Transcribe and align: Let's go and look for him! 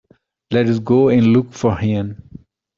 Let's 0.49 0.79
go 0.79 1.09
and 1.09 1.27
look 1.27 1.53
for 1.53 1.77
him! 1.77 2.23